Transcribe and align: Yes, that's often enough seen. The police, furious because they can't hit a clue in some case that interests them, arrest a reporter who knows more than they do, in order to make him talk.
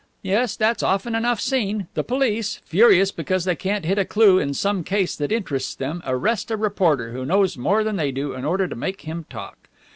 Yes, 0.23 0.55
that's 0.55 0.81
often 0.81 1.13
enough 1.13 1.39
seen. 1.39 1.85
The 1.93 2.03
police, 2.03 2.59
furious 2.65 3.11
because 3.11 3.45
they 3.45 3.55
can't 3.55 3.85
hit 3.85 3.99
a 3.99 4.03
clue 4.03 4.39
in 4.39 4.55
some 4.55 4.83
case 4.83 5.15
that 5.15 5.31
interests 5.31 5.75
them, 5.75 6.01
arrest 6.07 6.49
a 6.49 6.57
reporter 6.57 7.11
who 7.11 7.23
knows 7.23 7.55
more 7.55 7.83
than 7.83 7.97
they 7.97 8.11
do, 8.11 8.33
in 8.33 8.43
order 8.43 8.67
to 8.67 8.75
make 8.75 9.01
him 9.01 9.27
talk. 9.29 9.69